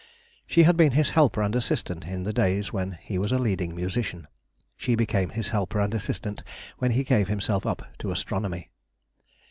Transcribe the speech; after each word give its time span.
She 0.47 0.63
had 0.63 0.77
been 0.77 0.93
his 0.93 1.11
helper 1.11 1.43
and 1.43 1.55
assistant 1.55 2.05
in 2.05 2.23
the 2.23 2.33
days 2.33 2.73
when 2.73 2.93
he 3.03 3.19
was 3.19 3.31
a 3.31 3.37
leading 3.37 3.75
musician; 3.75 4.27
she 4.75 4.95
became 4.95 5.29
his 5.29 5.49
helper 5.49 5.79
and 5.79 5.93
assistant 5.93 6.41
when 6.79 6.89
he 6.93 7.03
gave 7.03 7.27
himself 7.27 7.67
up 7.67 7.83
to 7.99 8.09
astronomy. 8.09 8.71